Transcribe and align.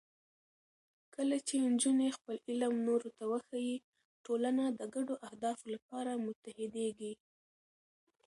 کله 1.15 1.37
چې 1.47 1.55
نجونې 1.71 2.07
خپل 2.17 2.35
علم 2.49 2.73
نورو 2.87 3.09
ته 3.17 3.23
وښيي، 3.31 3.77
ټولنه 4.25 4.63
د 4.69 4.81
ګډو 4.95 5.15
اهدافو 5.27 5.65
لپاره 5.75 6.11
متحدېږي. 6.25 7.13